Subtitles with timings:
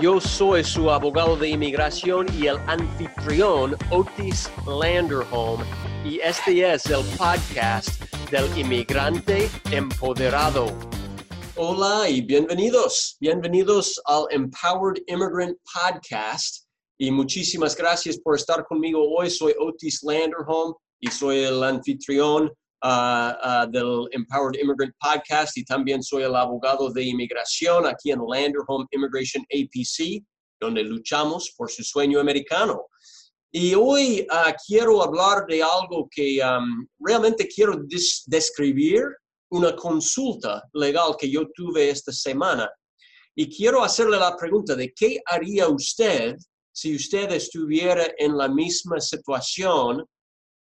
[0.00, 5.62] yo soy su abogado de inmigración y el anfitrión Otis Landerholm
[6.04, 10.66] y este es el podcast del inmigrante empoderado.
[11.56, 19.28] Hola y bienvenidos, bienvenidos al Empowered Immigrant Podcast y muchísimas gracias por estar conmigo hoy.
[19.30, 26.34] Soy Otis Landerholm y soy el anfitrión del Empowered Immigrant Podcast y también soy el
[26.34, 30.24] abogado de inmigración aquí en Landerholm Immigration APC,
[30.60, 32.86] donde luchamos por su sueño americano.
[33.50, 37.80] Y hoy uh, quiero hablar de algo que um, realmente quiero
[38.26, 39.04] describir,
[39.50, 42.70] una consulta legal que yo tuve esta semana.
[43.34, 46.36] Y quiero hacerle la pregunta de qué haría usted
[46.70, 50.04] si usted estuviera en la misma situación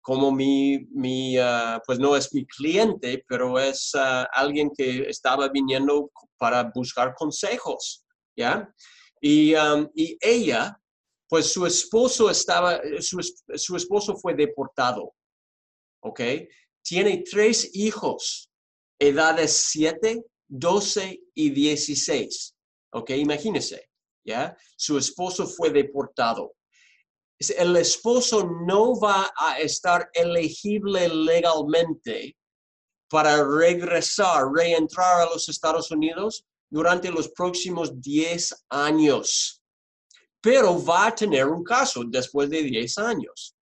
[0.07, 5.49] como mi, mi ah, pues no es mi cliente, pero es ah, alguien que estaba
[5.49, 8.73] viniendo para buscar consejos, ¿ya?
[9.19, 9.53] Y,
[9.95, 10.79] y ella,
[11.27, 13.19] pues su esposo estaba, su,
[13.55, 15.13] su, esposo fue deportado,
[16.01, 16.21] ¿ok?
[16.81, 18.49] Tiene tres hijos,
[18.97, 22.55] edades 7, 12 y 16,
[22.93, 23.09] ¿ok?
[23.09, 23.89] Imagínese,
[24.23, 24.55] ¿ya?
[24.77, 26.53] Su esposo fue deportado
[27.39, 32.35] el esposo no va a estar elegible legalmente
[33.09, 39.61] para regresar, reentrar a los Estados Unidos durante los próximos 10 años,
[40.41, 43.55] pero va a tener un caso después de 10 años.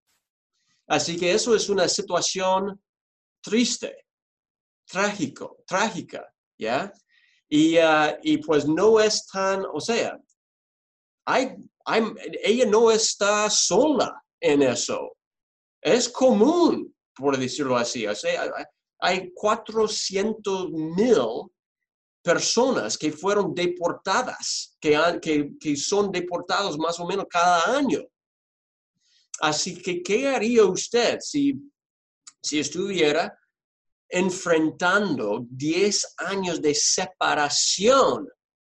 [0.88, 2.80] Así que eso es una situación
[3.42, 4.06] triste,
[4.86, 6.92] trágico, trágica, ¿ya?
[7.48, 10.18] Y, uh, y pues no es tan, o sea,
[11.26, 11.56] hay
[12.42, 15.16] ella no está sola en eso.
[15.80, 18.06] Es común, por decirlo así.
[18.98, 21.50] hay 400 mil
[22.22, 28.02] personas que fueron deportadas, que, que, son deportados más o menos cada año.
[29.40, 31.54] Así que, ¿qué haría usted si,
[32.42, 33.38] si estuviera
[34.08, 38.28] enfrentando 10 años de separación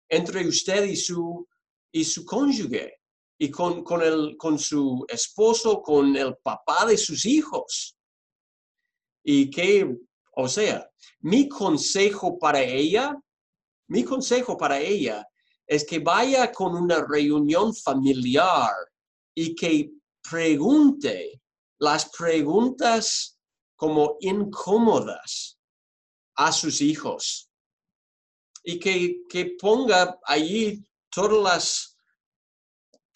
[0.09, 1.47] entre usted y su,
[1.93, 2.96] y su cónyuge?
[3.37, 7.95] Y con, con, el, con su esposo, con el papá de sus hijos.
[9.23, 9.95] Y que,
[10.35, 10.89] o sea,
[11.19, 13.15] mi consejo para ella,
[13.89, 15.25] mi consejo para ella
[15.65, 18.71] es que vaya con una reunión familiar
[19.35, 19.91] y que
[20.29, 21.41] pregunte
[21.79, 23.37] las preguntas
[23.75, 25.59] como incómodas
[26.35, 27.49] a sus hijos
[28.63, 31.96] y que, que ponga allí todas las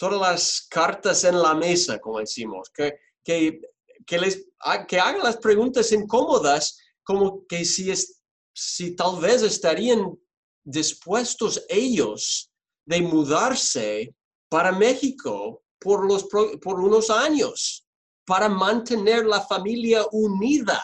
[0.02, 3.62] todas las cartas en la mesa, como decimos, que, que,
[4.04, 4.48] que, les,
[4.88, 8.20] que hagan las preguntas incómodas, como que si, es,
[8.52, 10.20] si tal vez estarían
[10.64, 12.52] dispuestos ellos
[12.84, 14.16] de mudarse
[14.50, 17.86] para México por, los, por unos años,
[18.26, 20.84] para mantener la familia unida.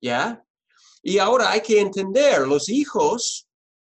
[0.00, 0.40] ¿Ya?
[1.02, 3.48] Y ahora hay que entender, los hijos,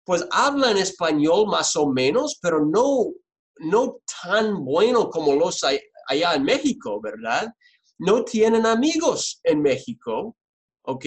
[0.04, 3.12] pues hablan español más o menos, pero no
[3.60, 7.54] no tan bueno como los hay allá en México, ¿verdad?
[7.98, 10.36] No tienen amigos en México,
[10.84, 11.06] ¿ok?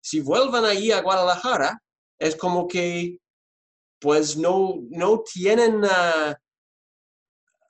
[0.00, 1.80] Si vuelvan allí a Guadalajara,
[2.18, 3.18] es como que,
[4.00, 5.84] pues no, no tienen...
[5.84, 6.36] Ah,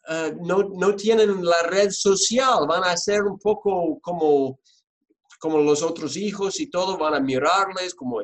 [0.07, 4.59] ah, no, no, tienen la red social, van a ser un poco como,
[5.39, 8.21] como los otros hijos y todo, van a mirarles como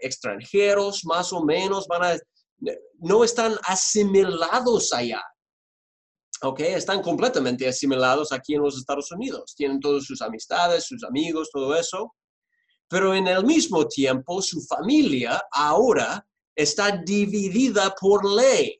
[0.00, 2.18] extranjeros, más o menos, van a,
[2.98, 5.22] no están asimilados allá.
[6.42, 6.60] ¿Ok?
[6.60, 9.54] Están completamente asimilados aquí en los Estados Unidos.
[9.56, 12.14] Tienen todas sus amistades, sus amigos, todo eso.
[12.88, 18.78] Pero en el mismo tiempo, su familia ahora está dividida por ley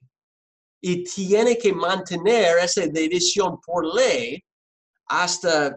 [0.80, 4.42] y tiene que mantener esa división por ley
[5.06, 5.76] hasta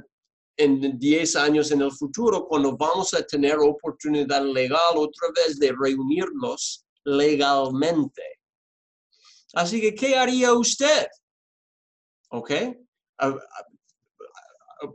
[0.57, 5.71] en 10 años en el futuro, cuando vamos a tener oportunidad legal otra vez de
[5.71, 8.21] reunirnos legalmente.
[9.53, 11.07] Así que, ¿qué haría usted?
[12.29, 12.51] ¿Ok?
[13.19, 13.35] Ah,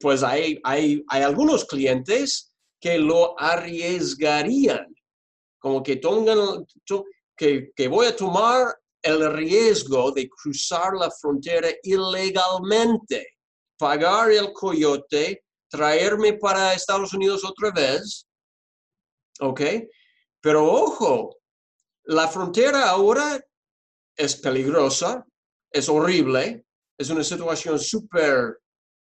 [0.00, 4.94] pues hay, hay, hay algunos clientes que lo arriesgarían,
[5.58, 6.66] como que, tengan,
[7.36, 13.34] que, que voy a tomar el riesgo de cruzar la frontera ilegalmente
[13.76, 18.26] pagar el coyote, traerme para Estados Unidos otra vez.
[19.40, 19.60] ¿Ok?
[20.40, 21.36] Pero ojo,
[22.04, 23.44] la frontera ahora
[24.16, 25.26] es peligrosa,
[25.70, 26.64] es horrible,
[26.98, 28.58] es una situación súper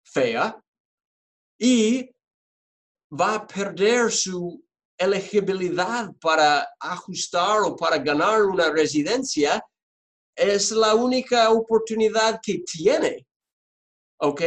[0.05, 0.61] fea
[1.59, 2.11] y
[3.13, 4.63] va a perder su
[4.97, 9.63] elegibilidad para ajustar o para ganar una residencia.
[10.37, 13.27] Es la única oportunidad que tiene.
[14.21, 14.43] ¿Ok?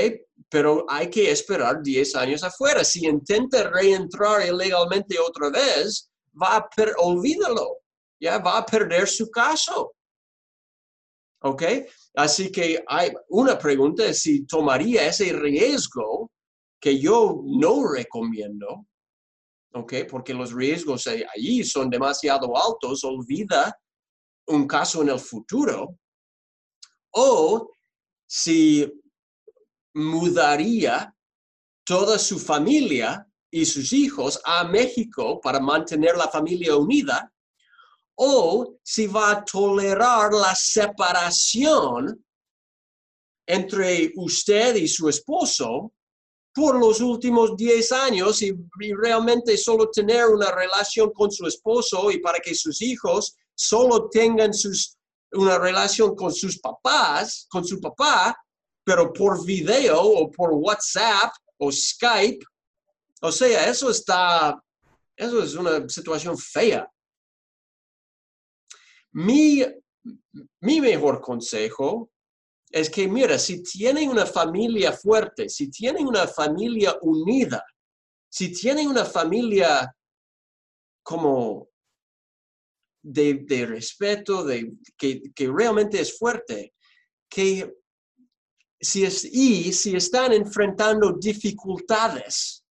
[0.50, 2.84] Pero hay que esperar 10 años afuera.
[2.84, 6.10] Si intenta reentrar ilegalmente otra vez,
[6.42, 6.70] va a
[7.00, 7.80] olvídalo,
[8.20, 9.94] ya va a perder su caso.
[11.44, 11.64] ¿Ok?
[12.16, 16.32] Así que hay una pregunta es si tomaría ese riesgo
[16.80, 18.86] que yo no recomiendo,
[19.74, 19.94] ¿ok?
[20.10, 23.78] Porque los riesgos allí son demasiado altos, olvida
[24.48, 25.98] un caso en el futuro.
[27.12, 27.70] O
[28.28, 28.92] si
[29.96, 31.14] mudaría
[31.86, 37.33] toda su familia y sus hijos a México para mantener la familia unida,
[38.16, 42.24] o si va a tolerar la separación
[43.46, 45.92] entre usted y su esposo
[46.54, 48.54] por los últimos 10 años y,
[48.96, 54.54] realmente solo tener una relación con su esposo y para que sus hijos solo tengan
[54.54, 54.96] sus,
[55.32, 58.38] una relación con sus papás, con su papá,
[58.84, 62.46] pero por video o por WhatsApp o Skype,
[63.22, 64.62] o sea, eso está,
[65.16, 66.88] eso es una situación fea.
[69.14, 69.64] Mi,
[70.62, 72.12] mi mejor consejo
[72.70, 77.64] es que, mira, si tienen una familia fuerte, si tienen una familia unida,
[78.30, 79.96] si tienen una familia
[81.04, 81.70] como
[83.04, 86.74] de, de respeto, de, que, que, realmente es fuerte,
[87.30, 87.76] que
[88.80, 92.66] si es, y si están enfrentando dificultades,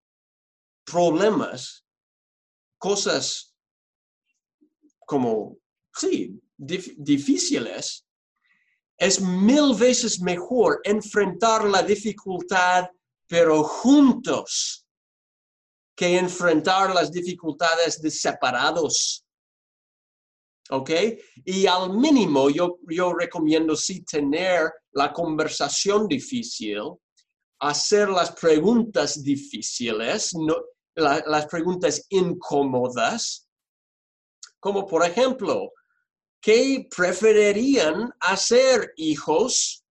[0.85, 1.85] problemas,
[2.79, 3.55] cosas
[5.07, 5.59] como,
[5.95, 8.05] sí, difíciles,
[8.97, 12.89] es mil veces mejor enfrentar la dificultad,
[13.27, 14.87] pero juntos,
[15.97, 19.25] que enfrentar las dificultades de separados.
[20.71, 20.91] ¿Ok?
[21.45, 26.81] Y al mínimo yo, yo recomiendo sí tener la conversación difícil,
[27.59, 30.55] hacer las preguntas difíciles, no,
[30.95, 33.49] las preguntas incómodas,
[34.61, 35.73] como por ejemplo,
[36.43, 39.85] ¿qué preferirían hacer hijos?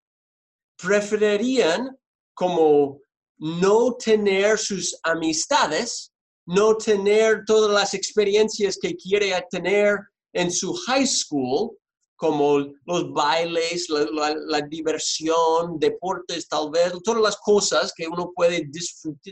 [0.77, 1.97] ¿Preferirían
[2.33, 2.99] como
[3.37, 6.11] no tener sus amistades,
[6.45, 9.97] no tener todas las experiencias que quiere tener
[10.33, 11.77] en su high school,
[12.15, 18.69] como los bailes, la, diversión, deportes tal vez, todas las cosas que uno puede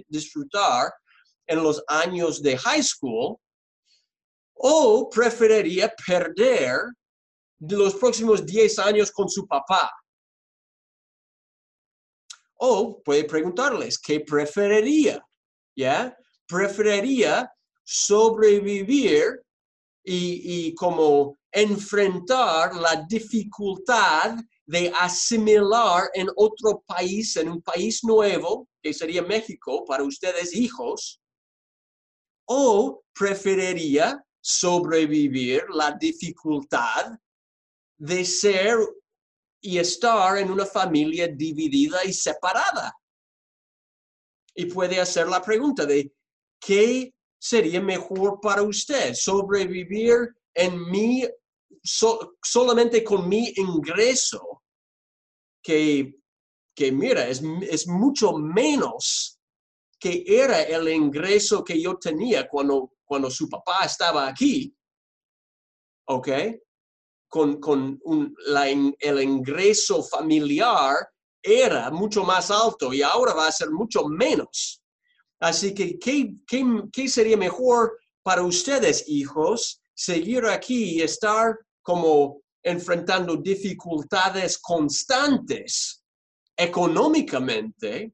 [0.08, 0.92] disfrutar
[1.46, 3.38] en los años de high school,
[4.56, 6.80] o preferiría perder
[7.60, 9.92] los próximos 10 años con su papá.
[12.56, 15.26] O puede preguntarles, ¿qué preferiría?
[15.76, 16.16] ¿Ya?
[16.48, 17.52] Preferiría
[17.84, 19.42] sobrevivir
[20.04, 24.36] y, y como enfrentar la dificultad
[24.66, 31.20] de asimilar en otro país, en un país nuevo, que sería México, para ustedes hijos,
[32.46, 37.18] o preferiría sobrevivir la dificultad
[38.00, 38.78] de ser
[39.62, 42.96] y estar en una familia dividida y separada.
[44.56, 46.14] Y puede hacer la pregunta de,
[46.60, 49.14] ¿qué sería mejor para usted?
[49.14, 51.28] ¿Sobrevivir en mi,
[51.84, 54.64] solamente con mi ingreso?
[55.62, 56.16] Que,
[56.74, 59.40] que mira, es, es mucho menos
[60.00, 64.74] que era el ingreso que yo tenía cuando, cuando su papá estaba aquí.
[66.08, 66.30] ¿Ok?
[67.30, 68.02] Con, con
[69.00, 70.96] el ingreso familiar
[71.44, 74.82] era mucho más alto y ahora va a ser mucho menos.
[75.40, 79.82] Así que, ¿qué, qué, qué sería mejor para ustedes, hijos?
[79.94, 86.04] Seguir aquí y estar como enfrentando dificultades constantes
[86.58, 88.14] económicamente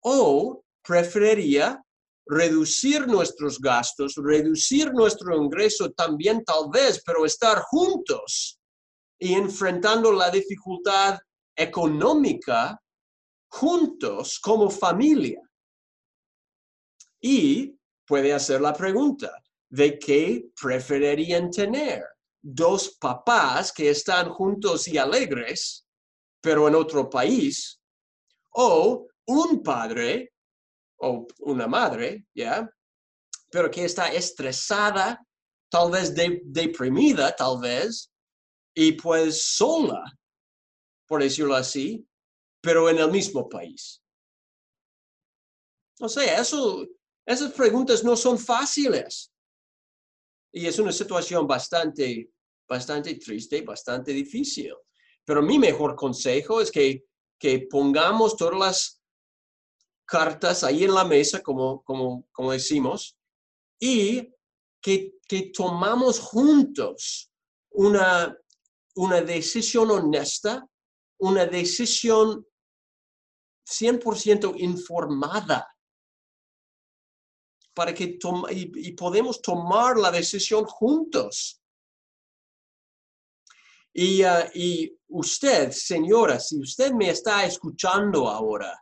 [0.00, 1.80] o preferiría
[2.26, 8.58] reducir nuestros gastos, reducir nuestro ingreso también tal vez, pero estar juntos
[9.18, 11.18] y enfrentando la dificultad
[11.56, 12.80] económica
[13.48, 15.40] juntos como familia.
[17.20, 17.76] Y
[18.06, 19.30] puede hacer la pregunta,
[19.68, 22.02] ¿de qué preferirían tener?
[22.40, 25.86] ¿Dos papás que están juntos y alegres,
[26.40, 27.80] pero en otro país?
[28.50, 30.31] ¿O un padre
[31.02, 32.70] o una madre, ¿ya?
[33.50, 35.20] Pero que está estresada,
[35.68, 38.10] tal vez deprimida, tal vez,
[38.74, 40.02] y pues sola,
[41.06, 42.06] por decirlo así,
[42.60, 44.00] pero en el mismo país.
[46.00, 46.86] O sea, eso,
[47.26, 49.32] esas preguntas no son fáciles.
[50.52, 52.30] Y es una situación bastante,
[52.68, 54.74] bastante triste, bastante difícil.
[55.24, 57.04] Pero mi mejor consejo es que,
[57.38, 59.01] que pongamos todas las
[60.12, 63.16] cartas ahí en la mesa, como, como, como decimos,
[63.80, 64.30] y
[64.78, 67.32] que, que tomamos juntos
[67.70, 68.36] una,
[68.96, 70.68] una decisión honesta,
[71.18, 72.46] una decisión
[73.66, 75.66] 100% informada
[77.72, 78.18] para que
[78.50, 81.58] y, podemos tomar la decisión juntos.
[83.94, 88.78] Y, ah, y usted, señora, si usted me está escuchando ahora,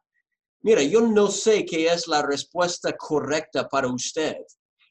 [0.63, 4.37] mira, yo no sé qué es la respuesta correcta para usted.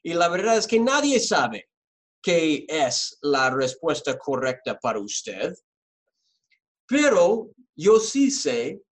[0.02, 1.68] Y la verdad es que nadie sabe
[2.22, 5.54] qué es la respuesta correcta para usted.
[6.86, 8.82] Pero yo sí sé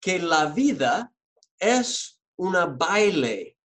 [0.00, 1.12] que la vida
[1.58, 3.58] es una baile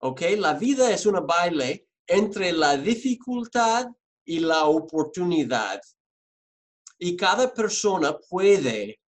[0.00, 0.20] ¿ok?
[0.38, 3.86] La vida es un baile entre la dificultad
[4.24, 5.80] y la oportunidad.
[6.98, 9.00] Y cada persona puede,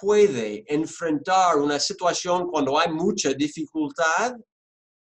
[0.00, 4.34] puede enfrentar una situación cuando hay mucha dificultad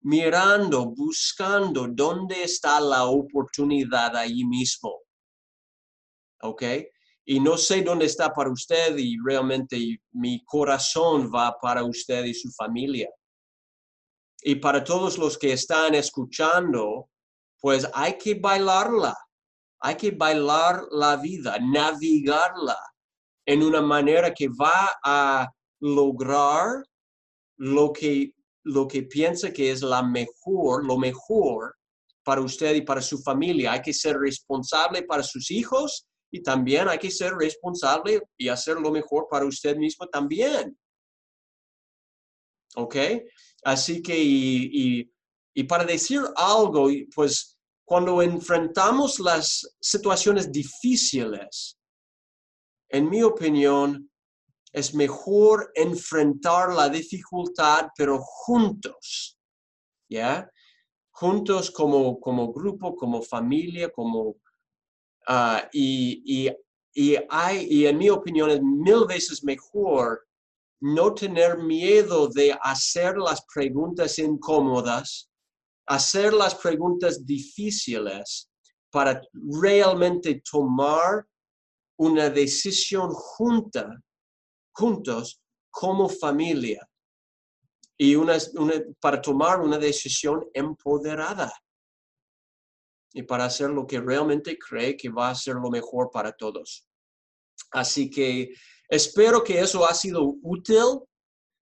[0.03, 5.01] mirando, buscando dónde está la oportunidad ahí mismo.
[6.43, 6.63] ¿Ok?
[7.27, 12.35] Y no sé dónde está para usted y realmente mi corazón va para usted y
[12.35, 13.09] su familia.
[14.43, 17.09] Y para todos los que están escuchando,
[17.61, 19.17] pues hay que bailarla,
[19.81, 22.77] hay que bailar la vida, navegarla
[23.47, 25.49] en una manera que va a
[25.81, 26.83] lograr
[27.59, 28.33] lo que,
[28.65, 31.75] lo que piensa que es la mejor, lo mejor
[32.25, 33.73] para usted y para su familia.
[33.73, 38.77] Hay que ser responsable para sus hijos y también hay que ser responsable y hacer
[38.81, 40.77] lo mejor para usted mismo también.
[42.77, 42.97] ¿Ok?
[43.63, 45.11] Así que, y,
[45.69, 51.79] para decir algo, pues cuando enfrentamos las situaciones difíciles,
[52.89, 54.11] en mi opinión,
[54.73, 59.39] es mejor enfrentar la dificultad, pero juntos,
[60.11, 60.51] ¿ya?
[61.13, 64.37] Juntos como, como grupo, como familia, como...
[65.29, 66.51] Ah, y,
[66.93, 70.27] y, hay, y en mi opinión es mil veces mejor
[70.81, 75.31] no tener miedo de hacer las preguntas incómodas,
[75.87, 78.51] hacer las preguntas difíciles
[78.91, 79.21] para
[79.61, 81.27] realmente tomar
[81.99, 84.01] una decisión junta,
[84.73, 86.89] juntos como familia
[87.97, 88.37] y una,
[89.01, 91.53] para tomar una decisión empoderada
[93.13, 96.87] y para hacer lo que realmente cree que va a ser lo mejor para todos.
[97.71, 98.53] Así que
[98.89, 101.01] Espero que eso ha sido útil.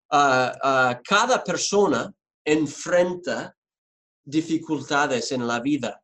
[0.09, 3.55] cada persona enfrenta
[4.23, 6.01] dificultades en la vida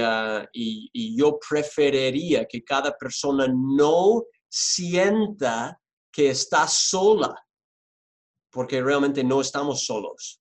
[0.00, 5.80] ah, y, y, yo preferiría que cada persona no sienta
[6.12, 7.34] que está sola,
[8.50, 10.40] porque realmente no estamos solos.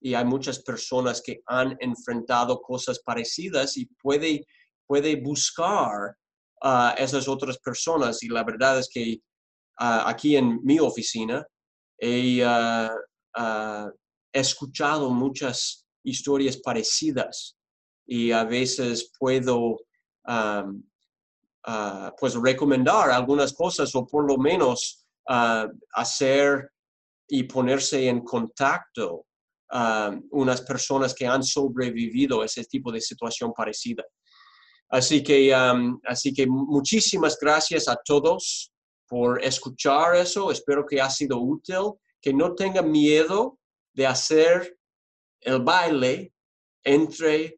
[0.00, 4.46] Y hay muchas personas que han enfrentado cosas parecidas y puede,
[4.86, 6.16] puede buscar
[6.62, 8.22] a esas otras personas.
[8.22, 9.20] Y la verdad es que
[9.76, 11.44] aquí en mi oficina
[12.00, 12.44] he
[14.32, 17.57] escuchado muchas historias parecidas
[18.08, 19.76] y a veces puedo
[22.18, 25.06] pues recomendar algunas cosas o por lo menos
[25.92, 26.70] hacer
[27.28, 29.26] y ponerse en contacto
[30.30, 34.02] unas personas que han sobrevivido a ese tipo de situación parecida.
[34.88, 35.54] Así que,
[36.06, 38.72] así que muchísimas gracias a todos
[39.06, 40.50] por escuchar eso.
[40.50, 41.92] Espero que ha sido útil.
[42.20, 43.58] Que no tengan miedo
[43.92, 44.76] de hacer
[45.40, 46.32] el baile
[46.82, 47.57] entre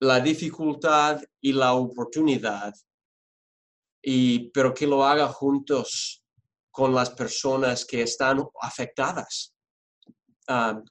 [0.00, 2.74] la dificultad y la oportunidad,
[4.02, 6.22] y, pero que lo haga juntos
[6.70, 9.54] con las personas que están afectadas,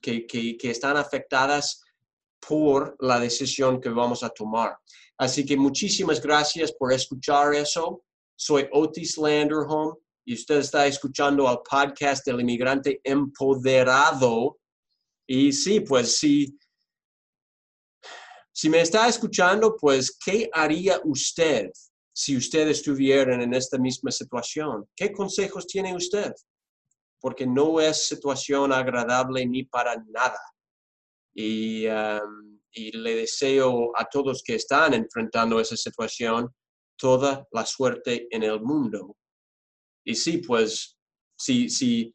[0.02, 1.82] que, que están afectadas
[2.46, 4.78] por la decisión que vamos a tomar.
[5.18, 8.04] Así que muchísimas gracias por escuchar eso.
[8.36, 14.58] Soy Otis Landerholm y usted está escuchando al podcast del inmigrante empoderado.
[15.26, 16.56] Y sí, pues sí.
[18.60, 21.70] Si me está escuchando, pues, ¿qué haría usted
[22.12, 24.84] si usted estuviera en esta misma situación?
[24.96, 26.32] ¿Qué consejos tiene usted?
[27.20, 30.40] porque no es situación agradable ni para nada.
[31.34, 36.48] Y, um, y le deseo a todos que están enfrentando esa situación
[36.96, 39.16] toda la suerte en el mundo.
[40.04, 40.96] Y sí, pues,
[41.36, 42.14] si, si,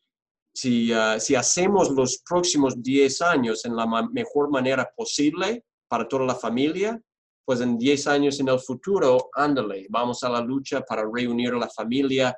[0.54, 6.08] si, uh, si hacemos los próximos 10 años en la ma- mejor manera posible para
[6.08, 7.00] toda la familia,
[7.46, 11.58] pues en 10 años en el futuro, ándale, vamos a la lucha para reunir a
[11.58, 12.36] la familia,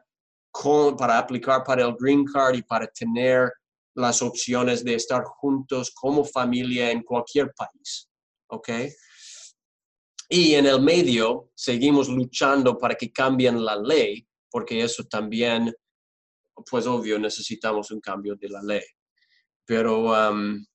[0.51, 3.51] con, para aplicar para el Green Card y para tener
[3.95, 8.09] las opciones de estar juntos como familia en cualquier país.
[8.47, 8.69] ¿Ok?
[10.29, 15.73] Y en el medio seguimos luchando para que cambien la ley, porque eso también,
[16.69, 18.85] pues obvio, necesitamos un cambio de la ley.
[19.65, 20.65] Pero, um,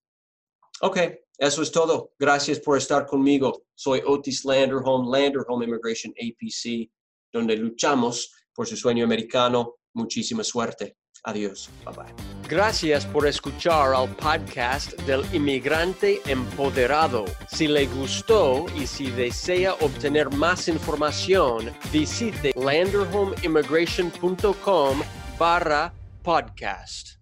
[0.82, 0.98] ok,
[1.40, 2.12] eso es todo.
[2.18, 3.64] Gracias por estar conmigo.
[3.74, 6.90] Soy Otis Landerholm, Landerholm Immigration APC,
[7.32, 9.76] donde luchamos por su sueño americano.
[9.94, 10.98] Muchísima suerte.
[11.24, 11.70] Adiós.
[11.86, 12.12] Bye bye.
[12.46, 17.24] Gracias por escuchar al podcast del inmigrante empoderado.
[17.50, 25.00] Si le gustó y si desea obtener más información, visite landerhomeimmigration.com
[25.38, 27.19] barra podcast.